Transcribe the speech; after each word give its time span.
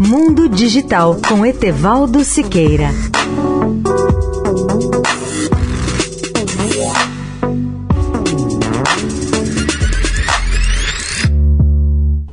Mundo 0.00 0.48
Digital 0.48 1.16
com 1.28 1.44
Etevaldo 1.44 2.22
Siqueira. 2.22 2.90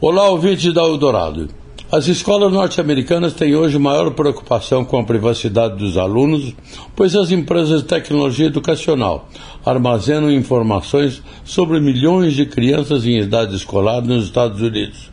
Olá, 0.00 0.28
ouvinte 0.28 0.72
da 0.72 0.82
Eldorado. 0.82 1.48
As 1.90 2.06
escolas 2.06 2.52
norte-americanas 2.52 3.32
têm 3.32 3.56
hoje 3.56 3.76
maior 3.76 4.12
preocupação 4.12 4.84
com 4.84 5.00
a 5.00 5.04
privacidade 5.04 5.76
dos 5.78 5.96
alunos, 5.96 6.54
pois 6.94 7.16
as 7.16 7.32
empresas 7.32 7.82
de 7.82 7.88
tecnologia 7.88 8.46
educacional 8.46 9.28
armazenam 9.66 10.30
informações 10.30 11.20
sobre 11.44 11.80
milhões 11.80 12.34
de 12.34 12.46
crianças 12.46 13.04
em 13.04 13.18
idade 13.18 13.56
escolar 13.56 14.00
nos 14.00 14.26
Estados 14.26 14.60
Unidos. 14.62 15.10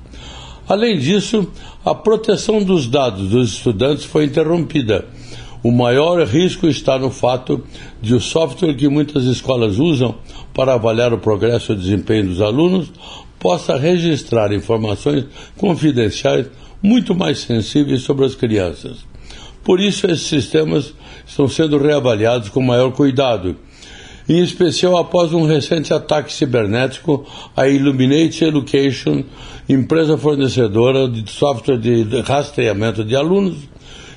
Além 0.67 0.97
disso, 0.97 1.47
a 1.83 1.93
proteção 1.93 2.63
dos 2.63 2.87
dados 2.87 3.29
dos 3.29 3.53
estudantes 3.53 4.05
foi 4.05 4.25
interrompida. 4.25 5.05
O 5.63 5.71
maior 5.71 6.23
risco 6.27 6.67
está 6.67 6.97
no 6.99 7.09
fato 7.09 7.63
de 8.01 8.13
o 8.13 8.19
software 8.19 8.75
que 8.75 8.87
muitas 8.87 9.23
escolas 9.23 9.79
usam 9.79 10.15
para 10.53 10.73
avaliar 10.73 11.13
o 11.13 11.17
progresso 11.17 11.73
e 11.73 11.75
desempenho 11.75 12.27
dos 12.27 12.41
alunos 12.41 12.91
possa 13.39 13.77
registrar 13.77 14.53
informações 14.53 15.25
confidenciais 15.57 16.47
muito 16.81 17.15
mais 17.15 17.39
sensíveis 17.39 18.01
sobre 18.01 18.25
as 18.25 18.35
crianças. 18.35 19.05
Por 19.63 19.79
isso, 19.79 20.05
esses 20.05 20.27
sistemas 20.27 20.93
estão 21.25 21.47
sendo 21.47 21.79
reavaliados 21.79 22.49
com 22.49 22.61
maior 22.61 22.91
cuidado, 22.91 23.55
em 24.29 24.39
especial 24.39 24.97
após 24.97 25.33
um 25.33 25.45
recente 25.45 25.93
ataque 25.93 26.31
cibernético 26.31 27.25
à 27.55 27.67
Illuminate 27.67 28.45
Education, 28.45 29.23
empresa 29.67 30.17
fornecedora 30.17 31.07
de 31.07 31.29
software 31.29 31.77
de 31.77 32.21
rastreamento 32.21 33.03
de 33.03 33.15
alunos, 33.15 33.57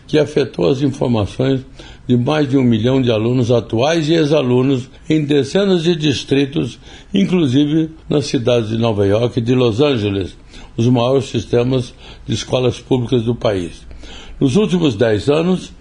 que 0.07 0.19
afetou 0.19 0.69
as 0.69 0.81
informações 0.81 1.61
de 2.07 2.17
mais 2.17 2.49
de 2.49 2.57
um 2.57 2.63
milhão 2.63 3.03
de 3.03 3.11
alunos 3.11 3.51
atuais 3.51 4.09
e 4.09 4.15
ex-alunos 4.15 4.89
em 5.09 5.25
dezenas 5.25 5.83
de 5.83 5.95
distritos, 5.95 6.79
inclusive 7.13 7.91
nas 8.09 8.27
cidades 8.27 8.71
de 8.71 8.79
Nova 8.79 9.07
York 9.07 9.39
e 9.39 9.43
de 9.43 9.55
Los 9.55 9.81
Angeles, 9.81 10.35
os 10.77 10.89
maiores 10.89 11.27
sistemas 11.27 11.93
de 12.27 12.35
escolas 12.35 12.81
públicas 12.81 13.23
do 13.25 13.35
país. 13.35 13.87
Nos 14.41 14.57
últimos 14.57 14.97
dez 14.97 15.29
anos, 15.29 15.73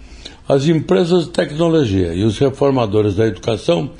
as 0.46 0.66
empresas 0.66 1.24
de 1.24 1.30
tecnologia 1.30 2.12
e 2.14 2.24
os 2.24 2.38
reformadores 2.38 3.14
da 3.14 3.26
educação 3.26 3.90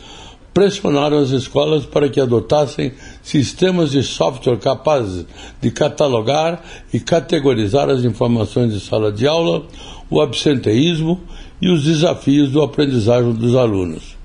pressionaram 0.59 1.19
as 1.19 1.31
escolas 1.31 1.87
para 1.87 2.09
que 2.09 2.21
adotassem 2.21 2.91
sistemas 3.23 3.93
de 3.93 4.03
software 4.03 4.57
capazes 4.57 5.25
de 5.61 5.71
catalogar 5.71 6.61
e 6.93 6.99
categorizar 6.99 7.89
as 7.89 8.03
informações 8.03 8.73
de 8.73 8.81
sala 8.81 9.13
de 9.13 9.25
aula, 9.25 9.63
o 10.11 10.21
absenteísmo 10.21 11.21
e 11.63 11.71
os 11.71 11.85
desafios 11.85 12.51
do 12.51 12.61
aprendizagem 12.61 13.35
dos 13.35 13.55
alunos. 13.55 14.17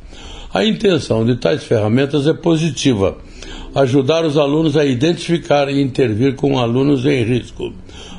A 0.52 0.66
intenção 0.66 1.24
de 1.24 1.36
tais 1.36 1.64
ferramentas 1.66 2.26
é 2.26 2.34
positiva 2.34 3.16
ajudar 3.76 4.26
os 4.26 4.36
alunos 4.36 4.76
a 4.76 4.84
identificar 4.84 5.70
e 5.70 5.80
intervir 5.80 6.34
com 6.34 6.58
alunos 6.58 7.06
em 7.06 7.24
risco, 7.24 7.72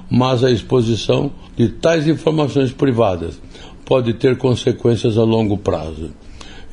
mas 0.08 0.44
a 0.44 0.52
exposição 0.52 1.32
de 1.56 1.68
tais 1.68 2.06
informações 2.06 2.70
privadas 2.70 3.40
pode 3.84 4.14
ter 4.14 4.38
consequências 4.38 5.18
a 5.18 5.24
longo 5.24 5.58
prazo. 5.58 6.10